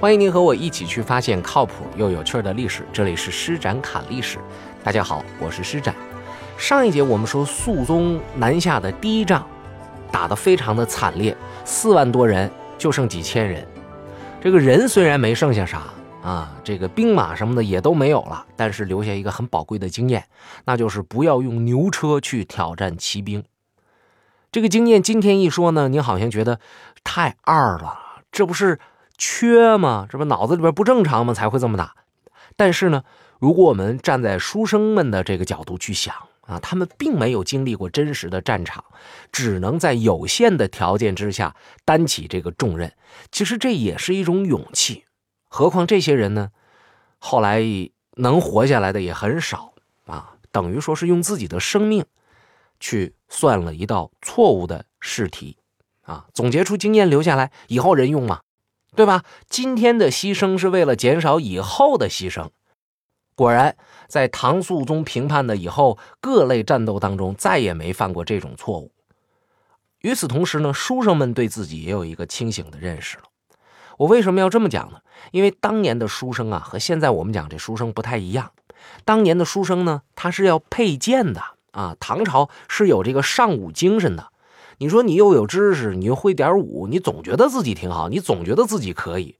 [0.00, 4.38] 欢迎您和我一起去发现靠谱又有趣的历史，这里是施展侃历史。
[4.82, 5.94] 大家好，我是施展。
[6.56, 9.46] 上一节我们说肃宗南下的第一仗，
[10.10, 11.36] 打得非常的惨烈，
[11.66, 13.62] 四万多人就剩几千人。
[14.40, 15.82] 这个人虽然没剩下啥
[16.22, 20.24] 啊，这个兵马什么的也都没有了，但是留下一个很宝贵的经验，
[20.64, 23.44] 那就是不要用牛车去挑战骑兵。
[24.50, 26.58] 这个经验今天一说呢，你好像觉得
[27.04, 27.98] 太二了，
[28.32, 28.78] 这不是？
[29.22, 30.06] 缺吗？
[30.08, 31.34] 这不脑子里边不正常吗？
[31.34, 31.94] 才会这么打。
[32.56, 33.04] 但是呢，
[33.38, 38.82] 如果我们站在书生们的这个角度去想啊，他们并没有经历过真实的战场，
[39.30, 42.94] 只能在有限的条件之下担起这个重任。
[43.30, 45.04] 其实这也是一种勇气。
[45.48, 46.50] 何况这些人呢，
[47.18, 47.62] 后来
[48.16, 49.74] 能活下来的也很少
[50.06, 52.06] 啊，等于说是用自己的生命
[52.80, 55.58] 去算了一道错误的试题
[56.02, 58.40] 啊，总结出经验留下来，以后人用嘛。
[58.96, 59.24] 对吧？
[59.48, 62.48] 今天的牺牲是为了减少以后的牺牲。
[63.34, 63.76] 果然，
[64.06, 68.92] 在唐肃宗平叛的以后，各类战斗当中再也没犯过这种错误。
[70.00, 73.24] 与此同时呢，书生们对自己也有一个清醒的认识了。
[73.98, 75.00] 我为什么要这么讲呢？
[75.30, 78.52] 因为当年的书生啊，和现在我们讲这书生不太一样。
[79.04, 81.94] 当年的书生呢，他是要佩剑的啊。
[82.00, 84.29] 唐朝是有这个尚武精神的。
[84.82, 89.36] 你说你又有知识，你又会点武，你总觉得自己挺好，你总觉得自己可以。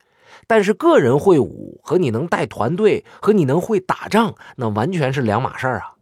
[0.47, 5.95] 但是个人会武和你能带团队和你能会打仗，那完全是两码事儿啊。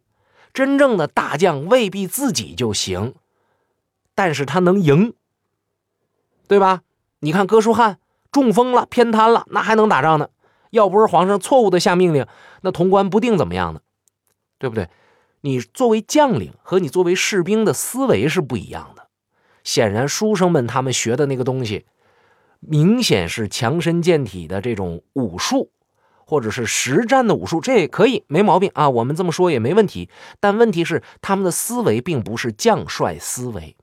[0.52, 3.14] 真正的大将未必自己就行，
[4.16, 5.14] 但是他能赢，
[6.48, 6.82] 对吧？
[7.20, 7.98] 你看哥舒翰
[8.32, 10.30] 中风了，偏瘫了，那还能打仗呢。
[10.70, 12.26] 要不是皇上错误的下命令，
[12.62, 13.82] 那潼关不定怎么样呢，
[14.58, 14.88] 对不对？
[15.42, 18.97] 你作为将领和你作为士兵的思维是不一样的。
[19.68, 21.84] 显然，书生们他们学的那个东西，
[22.60, 25.70] 明显是强身健体的这种武术，
[26.24, 28.88] 或者是实战的武术，这也可以没毛病啊。
[28.88, 30.08] 我们这么说也没问题。
[30.40, 33.76] 但问题是，他们的思维并不是将帅思维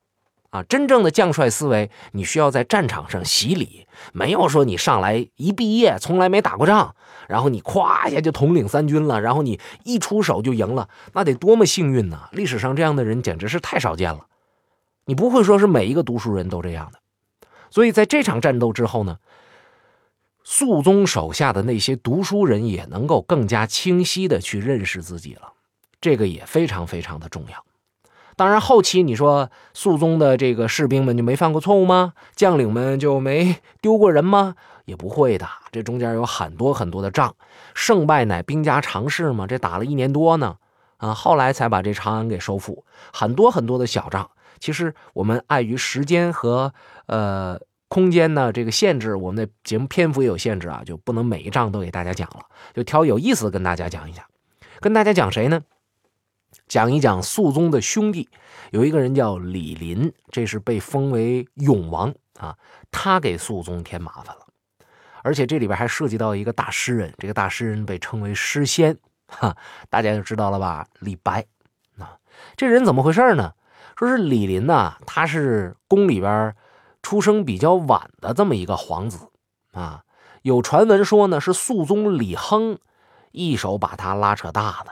[0.50, 0.64] 啊。
[0.64, 6.96] 真正的将帅思维，你需要在战场上洗礼，没有说你上来一毕业从来没打过仗，
[7.28, 12.22] 然后你咵一下就统领三军了，然后你一出手就赢了，那得多么幸运呢？
[12.32, 14.26] 历史上这样的人简直是太少见了。
[15.06, 17.00] 你不会说是每一个读书人都这样的，
[17.70, 19.18] 所以在这场战斗之后呢，
[20.44, 25.54] 肃宗手下的那些读书人也能够更加清晰的去认识自己了，
[26.02, 27.64] 这个也非常非常的重要。
[28.38, 32.14] 当然，后期你说肃宗的这个士兵们就没犯过错误吗？
[32.36, 34.56] 将领们就没 丢过人吗？
[34.84, 37.34] 也不会的，这中间有很多很多的仗，
[37.74, 39.48] 胜败乃兵家常事嘛。
[39.48, 40.58] 这打了一年多呢，
[40.98, 44.30] 啊，后来才把这长安给收复，很多很多的小仗。
[44.60, 46.74] 其实我们碍于时间和
[47.08, 54.26] 呃空间呢这个限制，我们的节目篇幅也有限制啊，就不能每一章都给大家讲了，就挑有意思的跟大家讲一讲。
[54.80, 55.62] 跟大家讲谁呢？
[56.68, 58.30] 讲一讲肃宗的兄弟，
[58.72, 62.58] 有一个人叫李林，这是被封为永王啊，
[62.90, 64.48] 他给肃宗添麻烦了，
[65.22, 69.56] 而且这里边还涉及到一个大诗人，这个大诗人被称为诗仙，哈，
[69.90, 70.88] 大家就知道了吧？
[71.00, 71.46] 李白
[71.98, 72.18] 啊，
[72.56, 73.54] 这人怎么回事呢？
[73.96, 76.56] 说是李林呐，他是宫里边
[77.02, 79.30] 出生比较晚的这么一个皇子
[79.72, 80.04] 啊。
[80.42, 82.78] 有传闻说呢，是肃宗李亨
[83.32, 84.92] 一手把他拉扯大的。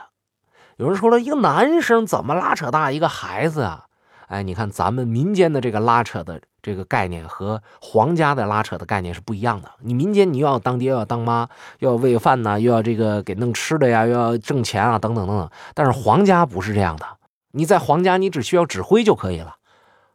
[0.76, 3.86] 有人说了一个男生怎么拉扯大一个孩子啊？
[4.28, 9.70] 哎，你看咱们民间的这个拉扯的这个概念和皇家的拉扯的概念是不一样的。
[9.80, 11.48] 你民间你又要当爹又要当妈，
[11.78, 15.50] 又要喂饭呐，又要这个给弄吃的呀，又要挣钱啊，等等等等。
[15.74, 17.06] 但是皇家不是这样的。
[17.52, 19.56] 你在皇家，你只需要指挥就可以了，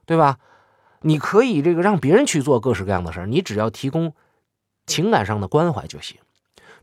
[0.06, 0.38] 对吧？
[1.02, 4.14] 你可以这个让别人去做各式各样的事儿你只要提供
[4.86, 6.18] 情感上的关怀就行。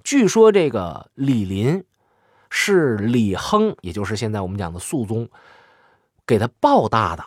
[0.02, 1.84] 据说这个李林
[2.48, 5.28] 是李亨，也就是现在我们讲的肃宗，
[6.26, 7.24] 给他抱大的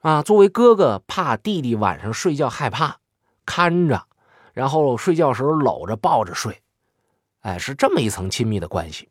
[0.00, 0.22] 啊。
[0.22, 2.98] 作为哥哥，怕弟弟晚上睡觉害怕，
[3.46, 4.06] 看着，
[4.52, 6.60] 然后睡觉时候搂着抱着睡，
[7.40, 9.08] 哎，是这么一层亲密的关系。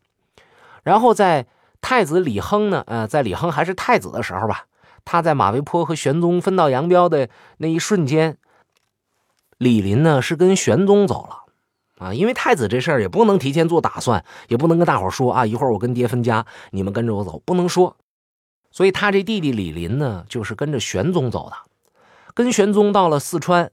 [0.83, 1.47] 然后在。
[1.81, 2.83] 太子李亨呢？
[2.87, 4.65] 呃，在李亨还是太子的时候吧，
[5.05, 7.29] 他在马嵬坡和玄宗分道扬镳的
[7.59, 8.37] 那一瞬间，
[9.57, 11.45] 李林呢是跟玄宗走了
[12.05, 12.13] 啊。
[12.13, 17.95] 因为太子这事儿也不能提前做打算，也不能跟大伙说啊，一会儿我跟爹分家，你们跟着我走，不能说。
[18.71, 21.55] 所以他这弟弟李林呢，就是跟着玄宗走的，
[22.33, 23.71] 跟玄宗到了四川。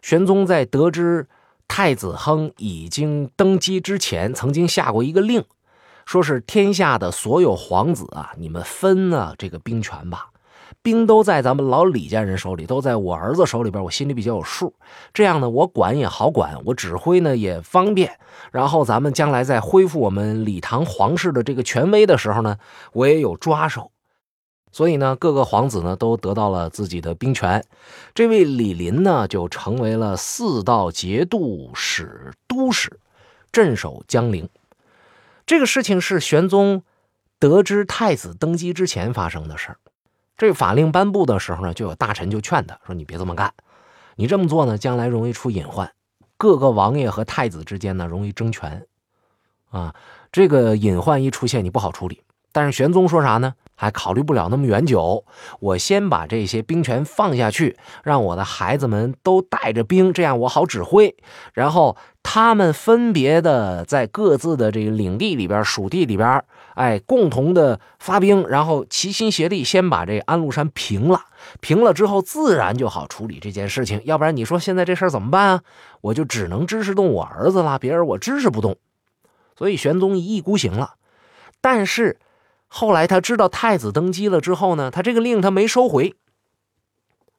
[0.00, 1.26] 玄宗在得知
[1.66, 5.44] 太子亨已经登基之前，曾经下过一个令。
[6.06, 10.30] 说是天下的所有皇子啊，你们分了这个兵权吧。
[10.80, 14.74] 兵都在咱们老李家人手里，都在我儿子手里边，我心里比较有数。
[15.12, 18.18] 这样呢，我管也好管，我指挥呢也方便。
[18.52, 22.56] 然后咱们将来在恢复我们李唐皇室的这个权威的时候呢，
[22.92, 23.90] 我也有抓手。
[24.78, 27.64] 所以呢，各个皇子呢都得到了自己的兵权。
[28.14, 33.00] 这位李林呢，就成为了四道节度使都使，
[33.50, 34.48] 镇守江陵。
[35.44, 36.84] 这个事情是玄宗
[37.40, 39.76] 得知太子登基之前发生的事
[40.36, 43.52] 这法令颁布的时候呢，就有大臣就劝他说：“你别这么干，
[44.14, 45.92] 你这么做呢，将来容易出隐患，
[46.36, 48.86] 各个王爷和太子之间呢容易争权，
[49.70, 49.92] 啊，
[50.30, 52.22] 这个隐患一出现，你不好处理。”
[52.52, 53.54] 但是玄宗说啥呢？
[53.80, 55.24] 还考虑不了那么远久，
[55.60, 61.14] 我先把这些兵权放下去，让我的孩子们都带着兵，这样我好指挥。
[61.54, 66.42] 然后他们分别的在各自的这个领地里边、属地里边，
[66.74, 71.26] 哎，共同的发兵，然后齐心协力，先把这安禄山平了。
[71.60, 74.02] 平了之后，自然就好处理这件事情。
[74.04, 75.62] 要不然你说现在这事儿怎么办啊？
[76.00, 78.76] 我就只能支持动我儿子了，别人我支持不动。
[79.56, 80.94] 所以玄宗一意孤行了，
[81.60, 82.18] 但是。
[82.70, 86.14] 后来他知道太子登基了之后呢，他这个令他没收回，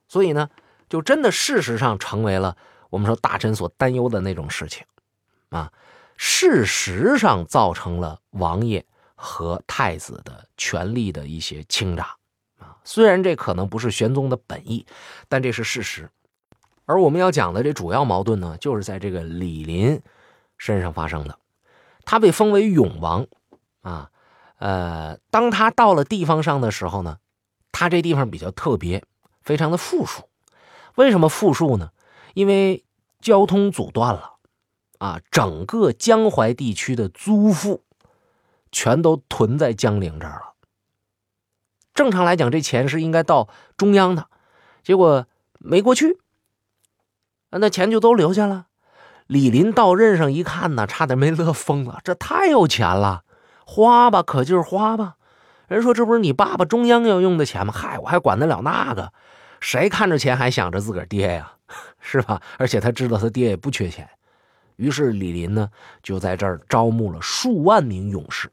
[0.08, 0.50] 所以呢，
[0.90, 2.58] 就真的事实上成为了
[2.90, 4.84] 我们说大臣所担忧的那种事情，
[5.50, 5.72] 啊，
[6.18, 8.84] 事实上造成了王爷
[9.14, 12.04] 和太子的权力的一些倾轧，
[12.58, 14.88] 啊，虽然这可能不是玄宗的本意，
[15.28, 16.10] 但这是事实。
[16.86, 20.02] 而我们要讲的这主要矛盾呢，就是在这个李林
[20.58, 21.38] 身上发生的，
[22.04, 23.28] 他被封为永王，
[23.82, 24.10] 啊。
[24.60, 27.18] 呃，当他到了地方上的时候呢，
[27.72, 29.04] 他这地方比较特别，
[29.42, 30.30] 非常的富庶。
[30.96, 31.92] 为什么富庶呢？
[32.34, 32.84] 因为
[33.22, 34.34] 交通阻断了，
[34.98, 37.84] 啊，整个江淮地区的租赋
[38.72, 40.54] 全都囤在江陵这儿了。
[41.94, 44.28] 正常来讲，这钱是应该到中央的，
[44.84, 45.26] 结果
[45.58, 46.20] 没过去，
[47.52, 48.68] 那钱就都留下了。
[49.26, 53.24] 李林到任上一看呢，差点没乐疯了，这太有钱了。
[53.71, 55.18] 花吧，可劲儿花吧！
[55.68, 57.71] 人说这不是你爸爸中央要用的钱吗？
[57.71, 59.13] 嗨，我还管得了那个？
[59.60, 61.54] 谁看着钱还想着自个儿爹呀？
[62.01, 62.42] 是吧？
[62.57, 64.10] 而且他知道他爹也不缺钱。
[64.77, 65.69] 于是李林呢，
[66.01, 68.51] 就在这儿招募了数万名勇士。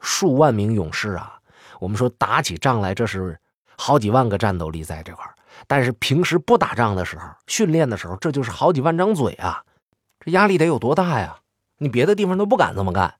[0.00, 1.38] 数万名勇士啊，
[1.78, 3.38] 我们说打起仗来，这是
[3.76, 5.26] 好几万个战斗力在这块
[5.66, 9.62] 但是平时不打仗的时候，训练的时候，这就是好几万张嘴啊！
[10.20, 11.36] 这压力得有多大呀？
[11.76, 13.14] 你别的地方都不敢这么干。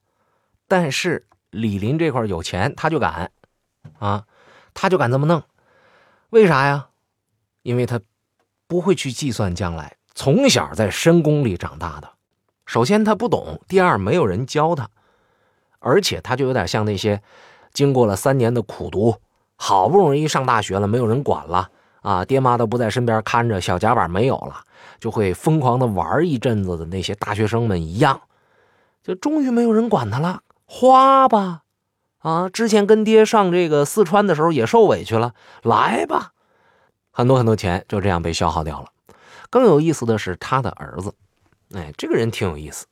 [0.73, 3.31] 但是李林这块有钱，他就敢，
[3.99, 4.25] 啊，
[4.73, 5.43] 他就敢这么弄，
[6.31, 6.89] 为啥呀？
[7.61, 8.01] 因为他
[8.67, 12.09] 不会去计算将来，从小在深宫里长大的，
[12.65, 14.89] 首先他不懂，第二没有人教他，
[15.79, 17.23] 而且他就有点像那些
[17.75, 19.17] 经过了三年的苦读，
[19.57, 21.71] 好不容易上大学了，没有人管了
[22.01, 24.65] 啊，爹妈都不在身边看着，小夹板没有了，
[24.99, 28.23] 就会疯狂的玩一阵子的那些大学生们一样，
[29.03, 30.41] 就终于没有人管他了。
[30.75, 31.65] 花吧，
[32.21, 32.49] 啊！
[32.49, 36.33] 之前跟爹上这个四川的时候也受委屈了，来吧，
[37.11, 38.87] 很多很多钱就这样被消耗掉了。
[39.51, 41.15] 更有意思的是他的儿子，
[41.75, 42.87] 哎，这个人挺有意思。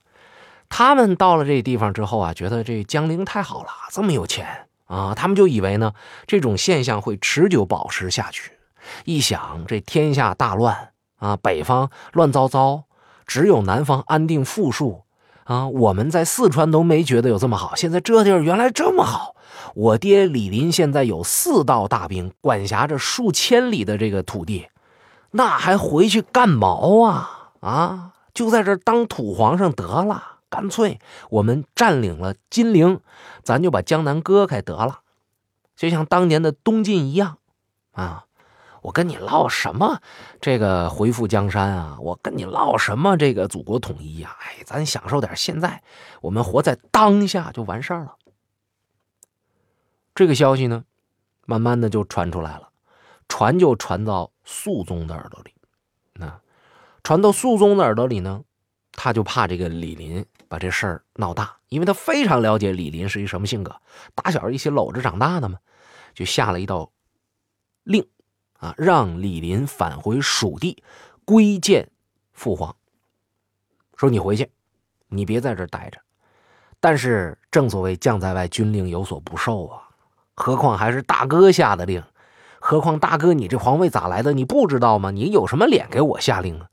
[0.69, 5.94] 他们到了这地方之后啊，觉得这江陵太好了，这么有钱啊，他们就以为呢
[6.26, 8.53] 这种现象会持久保持下去。
[9.07, 12.85] 一想这天下大乱啊，北方乱糟糟，
[13.26, 15.04] 只有南方安定富庶。
[15.50, 19.35] 啊，我们在四川都没觉得有这么好，现在这地儿原来这么好。
[19.75, 24.69] 我爹李林现在有四道大兵，管辖着数千里的这个土地，
[25.33, 27.50] 那还回去干毛啊？
[27.59, 33.00] 啊，就在这当土皇上得了，干脆我们占领了金陵，
[33.42, 35.00] 咱就把江南割开得了，
[35.75, 37.38] 就像当年的东晋一样，
[37.90, 38.26] 啊。
[38.82, 40.00] 我跟你唠什么
[40.40, 41.99] 这个回复江山啊？
[42.00, 44.37] 我跟你唠什么这个祖国统一呀？
[44.40, 45.82] 哎，咱享受点现在，
[46.22, 48.16] 我们活在当下就完事儿了。
[50.14, 50.84] 这个消息呢，
[51.46, 52.70] 慢慢的就传出来了，
[53.28, 55.54] 传就传到肃宗的耳朵里。
[56.14, 56.40] 那
[57.02, 58.42] 传到肃宗的耳朵里呢，
[58.92, 63.80] 他就怕这个李林把这事儿闹大，因为他非常了解李林是一什么性格，
[64.14, 65.58] 打小一起搂着长大的嘛，
[66.14, 66.90] 就下了一道
[67.84, 68.06] 令。
[68.61, 70.83] 啊，让李林返回蜀地，
[71.25, 71.88] 归见
[72.33, 72.76] 父皇。
[73.97, 74.49] 说你回去，
[75.09, 75.99] 你别在这待着。
[76.79, 79.83] 但是正所谓将在外，军令有所不受啊。
[80.35, 82.02] 何况还是大哥下的令，
[82.59, 84.33] 何况大哥你这皇位咋来的？
[84.33, 85.11] 你不知道吗？
[85.11, 86.69] 你有什么脸给我下令啊？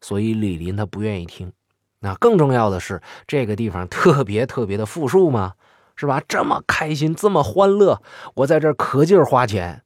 [0.00, 1.52] 所以李林他不愿意听。
[2.00, 5.54] 那更重要的是，这个地方特别特别的富庶嘛，
[5.96, 6.22] 是吧？
[6.28, 8.00] 这么开心，这么欢乐，
[8.34, 9.82] 我在这儿可劲儿花钱。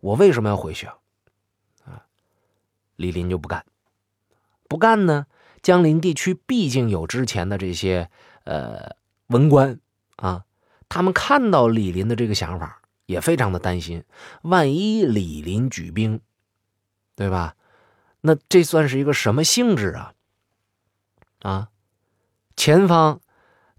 [0.00, 0.94] 我为什么要回去啊？
[1.84, 2.06] 啊，
[2.96, 3.64] 李林就不干，
[4.68, 5.26] 不干呢。
[5.60, 8.08] 江陵地区毕竟有之前的这些
[8.44, 8.94] 呃
[9.26, 9.80] 文官
[10.16, 10.44] 啊，
[10.88, 14.04] 他们看到李林的这个想法，也非常的担心，
[14.42, 16.20] 万一李林举兵，
[17.16, 17.56] 对吧？
[18.20, 20.14] 那这算是一个什么性质啊？
[21.42, 21.68] 啊，
[22.56, 23.20] 前方，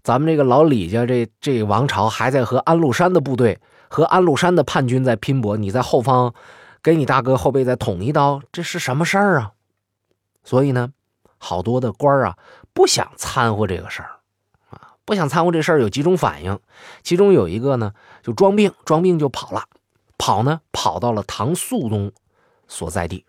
[0.02, 3.58] 咱们这个老李家这这王朝还在和安禄山的部队
[3.90, 6.32] 和安禄山的叛军在拼搏，你在后方
[6.82, 9.52] 给你大哥后背再捅一刀，这是什么事儿啊？
[10.42, 10.92] 所以呢？
[11.42, 12.36] 好多的官儿啊，
[12.74, 14.20] 不想掺和这个事儿，
[14.68, 16.58] 啊，不想掺和这事儿，有几种反应，
[17.02, 19.64] 其中有一个呢，就装病，装病就跑了，
[20.18, 22.12] 跑呢，跑到了唐肃宗
[22.68, 23.24] 所在地，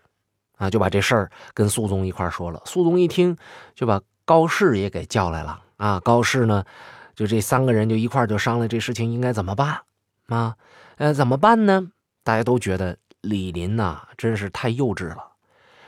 [0.58, 2.60] 啊，就把这事儿跟肃宗一块说了。
[2.66, 3.34] 肃宗一听，
[3.74, 6.64] 就把高适也给叫来了，啊，高适呢，
[7.14, 9.80] 就这三个人就一块就商量这事情应该怎么办，
[10.32, 10.56] 啊，
[10.96, 11.88] 呃，怎么办呢？
[12.24, 15.32] 大家都觉得李林呐，真是太幼稚了，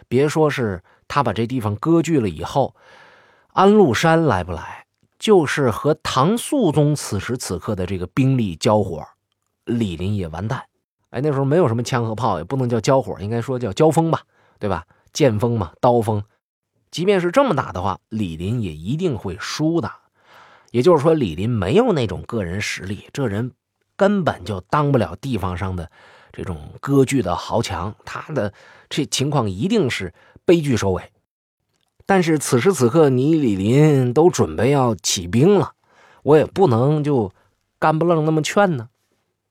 [0.09, 0.83] 别说是。
[1.07, 2.75] 他把这地方割据了以后，
[3.53, 4.87] 安禄山来不来，
[5.19, 9.07] 就是和唐肃宗此时此刻的这个兵力交火，
[9.67, 10.65] 李林也完蛋。
[11.11, 14.23] 哎，那时候没有什么枪和炮，也不能叫交火，应该说叫交锋吧，
[14.59, 14.87] 对吧？
[15.13, 16.25] 剑锋嘛，刀锋。
[16.91, 19.93] 即便是这么打的话，李林也一定会输的。
[20.71, 23.53] 也就是说，李林没有那种个人实力，这人
[23.97, 25.91] 根本就当不了地方上的
[26.33, 27.95] 这种割据的豪强。
[28.05, 28.53] 他的
[28.89, 30.13] 这情况一定是。
[30.47, 31.11] 悲剧收尾，
[32.05, 35.73] 但是此时此刻，你李林都准备要起兵了，
[36.23, 37.33] 我也不能就
[37.79, 38.91] 干不愣那么劝呢。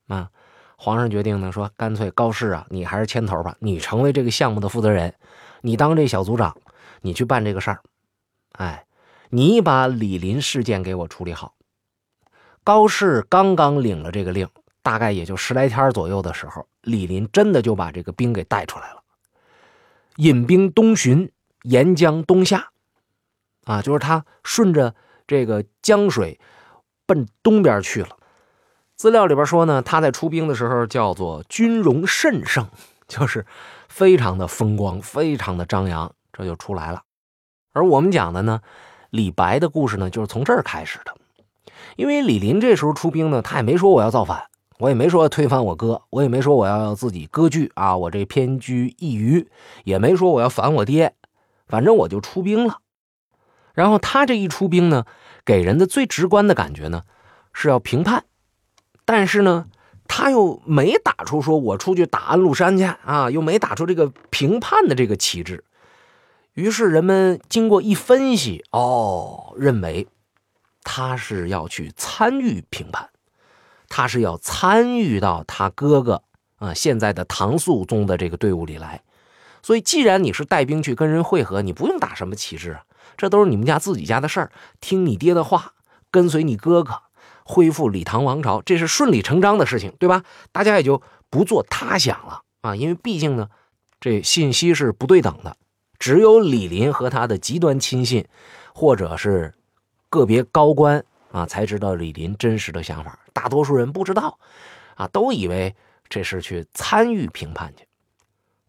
[0.08, 0.30] 啊，
[0.78, 5.16] 皇上决定呢，说干脆高适啊，你还是牵头吧，你成为这个项目的负责人，
[5.62, 6.56] 你当这小组长，
[7.02, 7.82] 你去办这个事儿。
[8.52, 8.86] 哎，
[9.32, 11.56] 你把李林事件给我处理好。
[12.64, 14.48] 高适刚刚领了这个令，
[14.82, 19.02] 大概也就十来天左右的时候，李林真的就把这个兵给带出来了。
[20.18, 21.32] 引兵东巡，
[21.64, 22.70] 沿江东下，
[23.66, 24.94] 啊，就是他顺着
[25.26, 26.40] 这个江水
[27.06, 28.18] 奔东边去了。
[28.96, 32.70] 资料里边说呢，他在出兵的时候叫做军容甚盛，
[33.08, 33.46] 就是
[33.90, 37.02] 非常的风光，非常的张扬，这就出来了。
[37.74, 38.62] 而我们讲的呢，
[39.10, 41.16] 李白的故事呢，就是从这儿开始的。
[41.96, 44.44] 因为李林这时候出兵呢，他也没说我要造反。
[44.80, 49.48] 我也没说推翻我哥，我也没说我要自己割据啊，我这偏居一隅，
[49.86, 51.14] 也没说我要反我爹，
[51.68, 52.80] 反正我就出兵了。
[53.74, 55.06] 然后他这一出兵呢，
[55.46, 57.04] 给人的最直观的感觉呢，
[57.54, 58.26] 是要平叛，
[59.06, 59.68] 但是呢，
[60.08, 65.64] 他又没打出说我出去打安禄山去啊，又没打出这个平叛的这个旗帜。
[66.56, 70.08] 于是人们经过一分析，哦，认为
[70.84, 73.10] 他是要去参与评判。
[73.90, 76.24] 他是要参与到他哥哥
[76.58, 79.04] 啊现在的唐肃宗的这个队伍里来，
[79.62, 82.84] 所以既然你是带兵去跟人会合，你不用打什么旗帜啊，
[83.18, 85.74] 这都是你们家自己家的事儿，听你爹的话，
[86.10, 87.04] 跟随你哥哥，
[87.46, 90.24] 恢复李唐王朝，这是顺理成章的事情，对吧？
[90.52, 93.50] 大家也就不做他想了啊，因为毕竟呢，
[94.00, 95.56] 这信息是不对等的，
[96.00, 98.26] 只有李林和他的极端亲信，
[98.74, 99.54] 或者是
[100.14, 101.04] 个别高官。
[101.34, 104.38] 啊，才知道李林真实的想法，大多数人不知道，
[104.94, 105.76] 啊，都以为
[106.08, 107.88] 这是去参与评判去。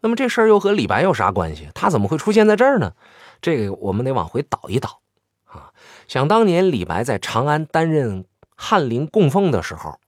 [0.00, 1.68] 那么这事儿又和李白有啥关系？
[1.74, 2.94] 他怎么会出现在这儿呢？
[3.42, 5.02] 这个我们得往回倒一倒
[5.44, 5.72] 啊。
[6.08, 8.24] 想当年李白在长安担任
[8.56, 10.00] 翰林供奉的时候，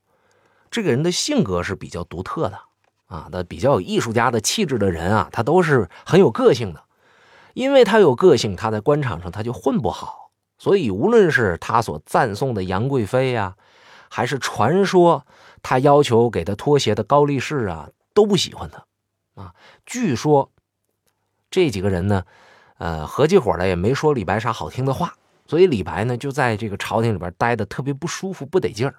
[0.71, 2.59] 这个人的性格是比较独特的
[3.05, 6.85] 啊，他比较有艺术家的气质的人啊，他都是很有个性的。
[7.52, 10.25] 因为他有个性，他在官场上他就混不好。
[10.58, 13.56] 所以，无论是他所赞颂的杨贵妃呀，
[14.08, 15.26] 还是传说
[15.62, 19.42] 他要求给他脱鞋的高力士啊，都不喜欢他。
[19.42, 20.50] 啊，据说
[21.50, 22.25] 这几个人呢，
[22.78, 25.14] 呃，合起伙来也没说李白啥好听的话。
[25.46, 28.94] 所以李白呢，就在这个朝廷里边待的特别不舒服、不得劲儿。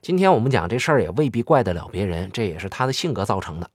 [0.00, 3.68] 今天我们讲这事儿也未必怪得了别人，这也是他的性格造成的。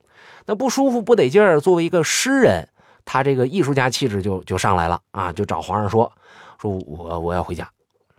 [0.46, 2.70] 那不舒服、不得劲儿，作为一个诗人，
[3.04, 6.12] 他这个艺术家气质就就上来了啊，就找皇上说。
[6.60, 7.70] 说我我要回家，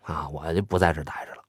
[0.02, 1.42] 啊，我就不在这待着了。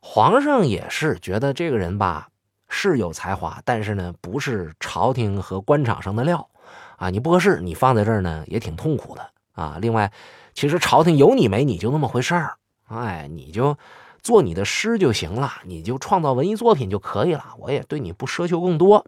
[0.00, 2.28] 皇上也是觉得这个人吧
[2.68, 6.50] 是有才华，但是呢不是朝廷和官场上的料，
[6.96, 9.78] 啊，你不合适，你放在这儿呢也挺痛苦的啊。
[9.80, 10.12] 另外，
[10.52, 12.56] 其实朝廷有你没你就那么回事儿，
[12.88, 13.78] 哎，你就
[14.22, 17.54] 做你的诗就行了，你就创造文艺作品就可以了。
[17.58, 19.06] 我也对你不奢求更多。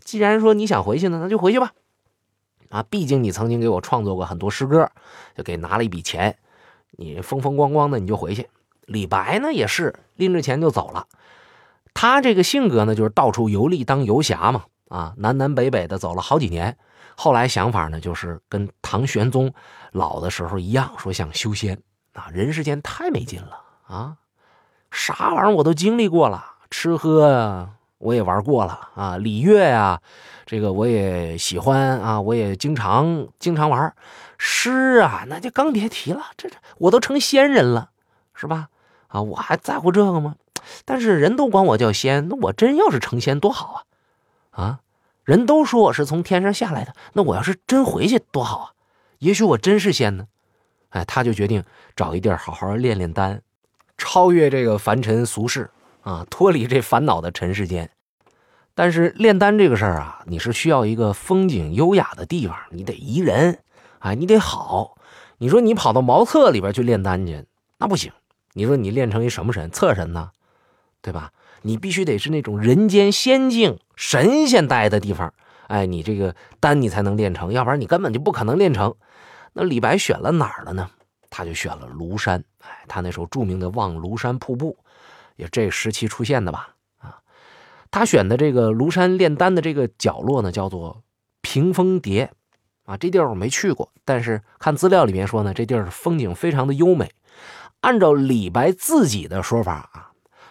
[0.00, 1.72] 既然说你想回去呢，那就回去吧。
[2.68, 4.90] 啊，毕竟你曾经给我创作过很多诗歌，
[5.34, 6.36] 就给拿了一笔钱，
[6.92, 8.48] 你风风光光的你就回去。
[8.86, 11.06] 李白呢也是拎着钱就走了，
[11.92, 16.76] 他这个性格呢就是到处游历当游侠嘛，啊，南南北北的走了好几年。
[17.16, 19.52] 后来想法呢，就是跟唐玄宗
[19.92, 21.82] 老的时候一样，说想修仙
[22.12, 24.16] 啊，人世间太没劲了啊，
[24.90, 30.00] 啥玩意儿我都经历过了，吃喝啊我也玩过了啊，礼乐呀，
[30.46, 33.94] 这个我也喜欢啊，我也经常经常玩。
[34.38, 37.90] 诗啊，那就更别提了，这这我都成仙人了，
[38.34, 38.68] 是吧？
[39.08, 40.36] 啊，我还在乎这个吗？
[40.84, 43.84] 但是人都管我叫仙，那我真要是成仙多好
[44.50, 44.62] 啊！
[44.62, 44.80] 啊！
[45.24, 48.72] 人都说我是从天上下来的，那我要是真回去多好啊！
[49.18, 50.26] 也许我真是仙呢。
[50.90, 51.64] 哎，他就决定
[51.96, 53.42] 找一地儿好好练练丹，
[53.96, 55.70] 超越这个凡尘俗世
[56.02, 57.90] 啊，脱离这烦恼的尘世间。
[58.74, 63.58] 但是炼丹这个事儿啊，你是需要一个风景优雅的地方，你得宜人，
[63.98, 64.96] 哎，你得好。
[65.38, 67.44] 你说你跑到茅厕里边去炼丹去，
[67.78, 68.12] 那不行。
[68.54, 69.70] 你说你练成一什么神？
[69.70, 70.30] 厕神呢？
[71.00, 71.32] 对吧？
[71.62, 75.32] 你必须得是那种人间仙境、神仙待的地方，
[75.66, 78.94] 哎，你这个丹你才能练成，要不然你根本就不可能练成。
[79.52, 80.88] 那李白选了哪儿了呢？
[81.30, 84.76] 他就选了庐山，哎，他那首著名的《望庐山瀑布》，
[85.38, 86.74] 也这时期出现的吧？
[86.98, 87.16] 啊，
[87.90, 91.02] 他选的这个庐山炼丹的这个角落呢，叫做
[91.40, 92.30] 屏风叠，
[92.84, 97.10] 啊，这地儿我没去过，但是看资料里面说呢，这地儿风景非常的优美。
[97.80, 100.04] 按照李白自己的说法啊。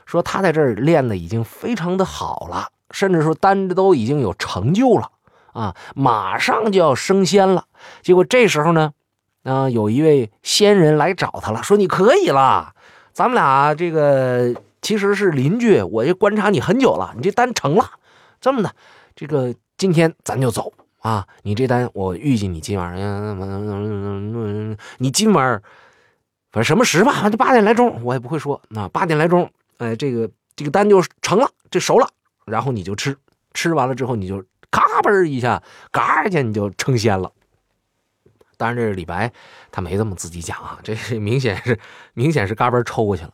[0.07, 5.11] 说他在这儿练的已经非常的好了，甚至说丹都已经有成就了
[5.51, 7.65] 啊，马上就要升仙了。
[8.01, 8.93] 结果这时候呢，
[9.43, 12.73] 啊，有一位仙人来找他了，说你可以了，
[13.11, 14.55] 咱们俩这个
[14.87, 17.91] 其实是邻居，我就观察你很久了，你这单成了。
[18.39, 18.73] 这么的，
[19.17, 25.61] 这个今天咱就走啊，你这单我预计你今晚上，你今晚
[26.53, 29.51] 反正什么时吧，就八点来钟，我也不会说，那八点来钟。
[29.79, 32.07] 哎，这个这个单就成了，这熟了，
[32.45, 33.17] 然后你就吃，
[33.53, 34.41] 吃完了之后你就
[34.71, 37.29] 咔嘣一下，嘎一下你就成仙了。
[38.55, 39.33] 当然，这是李白，
[39.69, 41.77] 他没这么自己讲啊，这明显是
[42.13, 43.33] 明显是嘎嘣抽过去了。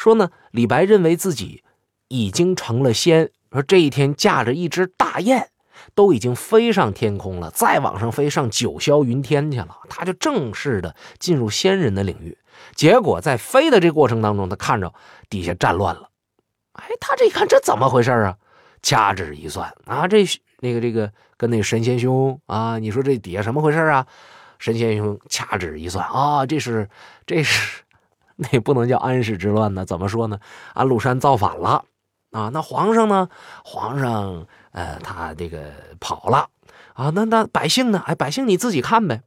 [0.00, 1.62] 说呢，李白认为自己
[2.08, 5.50] 已经成了仙，说这一天驾着一只大雁，
[5.94, 12.38] 都已经飞上天空了，再往上飞上九霄云天去了，他就正式的进入仙人的领域。
[12.74, 14.94] 结果在飞的这过程当中，他看着
[15.28, 16.08] 底下战乱了。
[16.72, 18.38] 哎，他这一看，这怎么回事啊？
[18.80, 20.24] 掐指一算啊，这
[20.60, 24.06] 那个这个跟那个神仙兄啊，你说这底下什么回事啊？
[24.58, 26.88] 神仙兄掐指一算啊，这是
[27.26, 27.82] 这是
[28.50, 29.84] 那不能叫安史之乱呢？
[29.84, 30.40] 怎么说呢？
[30.72, 31.84] 安禄山造反了
[32.30, 32.48] 啊！
[32.52, 33.28] 那皇上呢？
[33.62, 36.48] 皇上呃，他这个跑了
[36.94, 37.10] 啊。
[37.14, 38.02] 那那百姓呢？
[38.06, 39.20] 哎，百姓你自己看呗。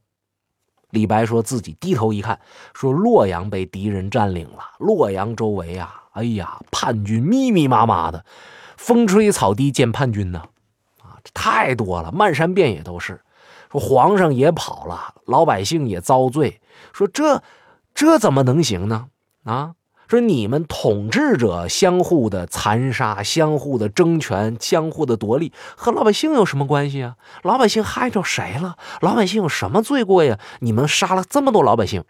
[0.90, 2.40] 李白说自己低头一看，
[2.74, 4.64] 说洛阳被敌人占领了。
[4.80, 8.26] 洛阳周围啊，哎呀，叛军密密麻麻的，
[8.78, 10.44] 风吹草低见叛军呢，
[11.02, 13.22] 啊，这太多了，漫山遍野都是。
[13.72, 16.62] 说皇上也跑了，老百姓也遭罪。
[16.94, 17.42] 说这
[17.94, 19.08] 这怎么能行呢？
[19.44, 19.74] 啊？
[20.10, 27.16] 说你们统治者相互的残杀、相互的争权、相互的夺利，和老百姓有什么关系啊？
[27.42, 28.76] 老百姓害着谁了？
[29.02, 30.38] 老百姓有什么罪过呀？
[30.60, 32.04] 你们杀了这么多老百姓，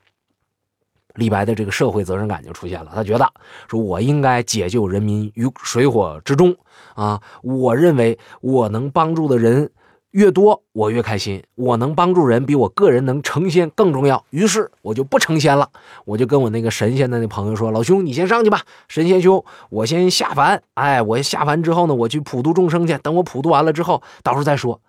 [1.14, 2.92] 李白的这个社会责任感就出现了。
[2.94, 3.32] 他觉得
[3.70, 6.58] 说，我应该解救人民于水火之中
[6.96, 7.22] 啊！
[7.42, 9.72] 我认为我能帮助的人。
[10.14, 14.24] 越多我越开心，我能帮助人比我个人能成仙更重要。
[14.30, 15.68] 于是我就不成仙了，
[16.06, 20.62] 我就跟我那个神仙的那朋友说：“老兄，你先上去吧，神仙兄，我先下凡。
[20.76, 22.96] 哎，我下凡之后呢，我去普度众生去。
[23.00, 24.80] 等我普度完了之后，到时候再说。”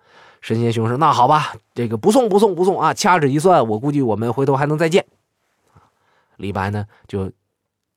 [0.41, 2.93] 神仙兄说：“那好吧，这个不送不送不送啊！
[2.93, 5.03] 掐指一算，我估计我们回头还能再见。”
[6.37, 7.31] 李白呢，就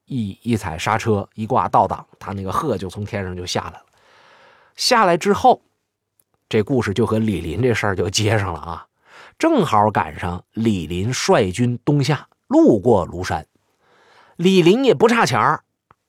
[0.07, 3.83] 一一踩刹车，一挂倒档，他那个鹤就从天上就下来了。
[4.77, 5.61] 下来之后。
[6.49, 8.87] 这故事就和李林这事儿就接上了啊，
[9.39, 13.47] 正好赶上李林率军东下，路过庐山，
[14.37, 15.63] 李林也不差钱儿，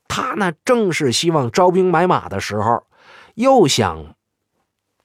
[0.08, 2.84] 他呢正是希望招兵买马的时候，
[3.36, 4.16] 又想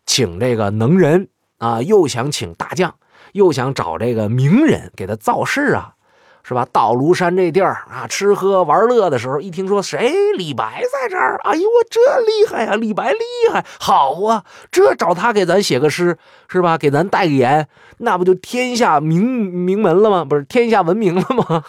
[0.06, 2.94] 请这个能人啊，又想请大将，
[3.32, 5.96] 又想找这个名人给他造势啊。
[6.46, 6.68] 是吧？
[6.70, 12.74] 到庐山这地儿啊，吃喝玩乐的时候，一听说谁李白在这儿，哎呦，我这厉害呀！
[12.76, 13.18] 李白厉
[13.50, 14.44] 害，好啊！
[14.70, 16.76] 这找他给咱写个诗，是吧？
[16.76, 20.24] 给咱代言，那不就天下名名门了吗？
[20.26, 21.64] 不是天下闻名了吗？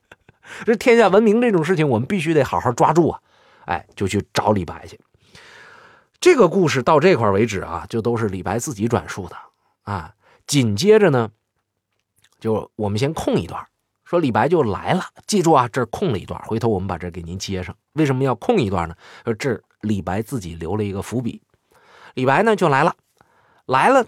[0.64, 3.20] 这天下闻名这种事情，我们必须得好好抓住啊！
[3.66, 4.98] 哎，就去找李白去。
[6.18, 9.36] 这个故事到这块为止啊，就都是李白自己转述的
[9.82, 10.12] 啊。
[10.46, 11.28] 紧接着呢，
[12.40, 13.62] 就我们先空一段。
[14.06, 17.76] 说李白就来了，记住啊，这空了一段，回头我们把这给您接上。
[17.94, 18.94] 为什么要空一段呢？
[19.24, 21.42] 说这李白自己留了一个伏笔。
[22.14, 22.94] 李白呢就来了，
[23.66, 24.06] 来了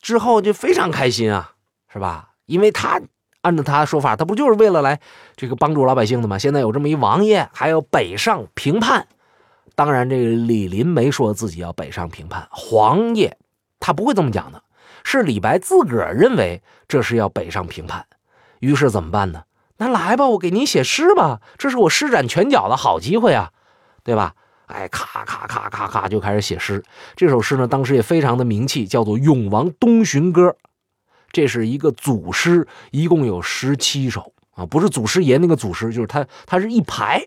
[0.00, 1.52] 之后就非常开心啊，
[1.92, 2.30] 是吧？
[2.46, 3.00] 因为他
[3.40, 5.00] 按照他的说法，他不就是为了来
[5.34, 6.38] 这个帮助老百姓的吗？
[6.38, 9.08] 现在有这么一王爷，还有北上平叛。
[9.74, 13.36] 当然，这个李林没说自己要北上平叛，皇爷
[13.80, 14.62] 他不会这么讲的，
[15.02, 18.06] 是李白自个儿认为这是要北上平叛。
[18.60, 19.42] 于是怎么办呢？
[19.78, 23.50] 那来吧，我给您写诗吧，这是我施展拳脚的好机会啊，
[24.04, 24.34] 对吧？
[24.66, 26.84] 哎，咔咔咔咔咔就开始写诗。
[27.16, 30.48] 这首诗呢，当时也非常的名气，叫做《永王东巡歌》。
[31.32, 37.26] 这是一个组诗，一共有十七首啊，不是祖师爷那个祖诗，就是他，他是一排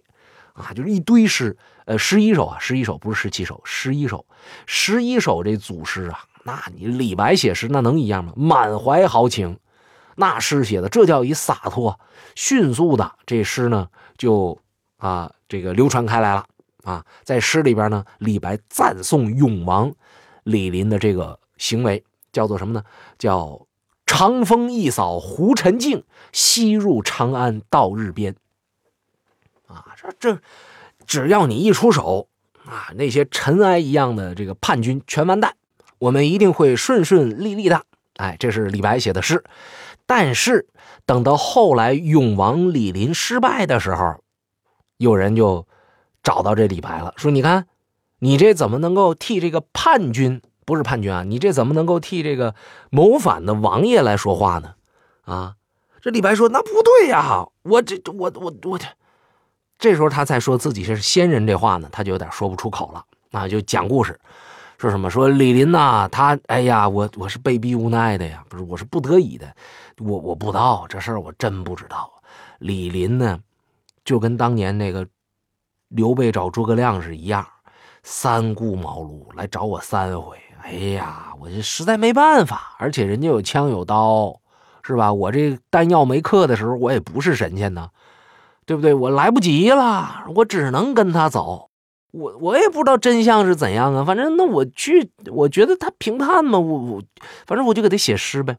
[0.53, 1.57] 啊，就是一堆诗。
[1.85, 4.25] 呃，十一首啊，十一首不是十七首，十一首，
[4.65, 8.31] 十一首这组诗啊，那你李白写诗那能一样吗？
[8.37, 9.57] 满怀豪情。
[10.15, 11.99] 那诗写的，这叫一洒脱，
[12.35, 14.59] 迅速的这诗呢就
[14.97, 16.45] 啊这个流传开来了
[16.83, 19.93] 啊，在诗里边呢，李白赞颂永王
[20.43, 22.83] 李林的这个行为，叫做什么呢？
[23.17, 23.65] 叫
[24.05, 28.35] 长风一扫胡尘静，西入长安到日边。
[29.67, 30.41] 啊，这这
[31.07, 32.27] 只要你一出手
[32.65, 35.55] 啊，那些尘埃一样的这个叛军全完蛋，
[35.99, 37.85] 我们一定会顺顺利利的。
[38.17, 39.43] 哎，这是李白写的诗。
[40.05, 40.67] 但是
[41.05, 44.21] 等到后来永王李林失败的时候，
[44.97, 45.67] 有人就
[46.21, 47.67] 找到这李白了，说：“你看，
[48.19, 51.23] 你这怎么能够替这个叛军不是叛军啊？
[51.23, 52.55] 你这怎么能够替这个
[52.89, 54.75] 谋反的王爷来说话呢？”
[55.23, 55.55] 啊，
[56.01, 58.85] 这李白说：“那不对呀，我这我我我这。”
[59.79, 64.19] 这时候他才说自己是仙人这话呢，他就有点说不出口了啊，就讲故事。
[64.83, 65.09] 说什么？
[65.09, 69.55] 说李林呐，他哎呀，我我是被逼无奈的呀，不是，我是不得已的，
[69.97, 72.11] 我我不知道这事儿，我真不知道。
[72.59, 73.39] 李林呢，
[74.03, 75.07] 就跟当年那个
[75.87, 77.47] 刘备找诸葛亮是一样，
[78.03, 80.35] 三顾茅庐来找我三回。
[80.63, 84.37] 哎呀，我这实在没办法，而且人家有枪有刀，
[84.83, 85.13] 是吧？
[85.13, 87.87] 我这弹药没氪的时候，我也不是神仙呢，
[88.65, 88.93] 对不对？
[88.93, 91.69] 我来不及了，我只能跟他走。
[92.13, 97.03] 我我也不知道真相是怎样啊，反正那我去，我觉得他评判嘛，我我
[97.47, 98.57] 反正我就给他写诗呗。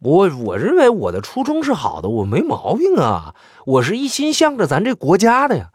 [0.00, 3.34] 我我认为我的初衷是好的，我没毛病啊，
[3.66, 5.70] 我是一心向着咱这国家的呀。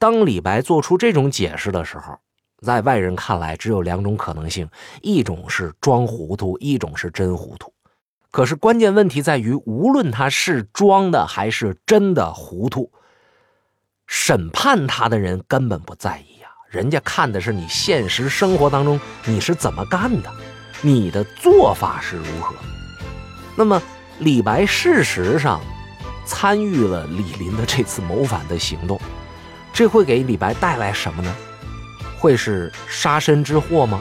[0.00, 2.18] 当李白做出这种解释的时候，
[2.60, 4.68] 在外人看来只有两种可能性：
[5.02, 7.72] 一种是装糊涂，一种是真糊涂。
[8.32, 12.90] 可是关键问题在于，无论他是装的还是真的糊涂。
[14.06, 20.30] 审判他的人根本不在意呀，人家看的是你现实生活当中你是怎么干的，
[20.82, 22.54] 你的做法是如何。
[23.56, 23.80] 那么
[24.18, 25.60] 李白事实上
[26.26, 29.00] 参与了李林的这次谋反的行动，
[29.72, 31.34] 这会给李白带来什么呢？
[32.18, 34.00] 会是杀身之祸吗？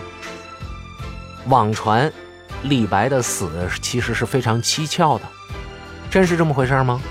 [1.48, 2.12] 网传
[2.64, 5.26] 李白的死其实是非常蹊跷的，
[6.10, 7.02] 真是这么回事吗？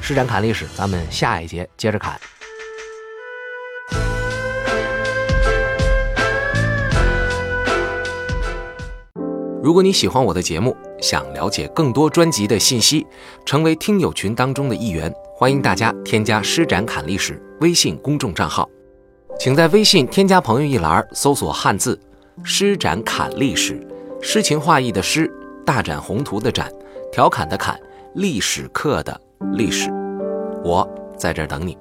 [0.00, 2.20] 施展侃历史，咱们下一节接着侃。
[9.66, 13.04] 如果你喜欢我的节目，想了解更多专辑的信息，
[13.44, 18.70] 成为听友群当中的一员，欢迎大家添加“施展侃历史”微信公众账号，
[19.40, 21.98] 请在微信添加朋友一栏搜索汉字
[22.44, 23.84] “施展侃历史”，
[24.22, 25.28] 诗情画意的诗，
[25.64, 26.70] 大展宏图的展，
[27.10, 27.76] 调侃的侃，
[28.14, 29.20] 历史课的
[29.52, 29.90] 历史，
[30.62, 31.76] 我在这儿等你。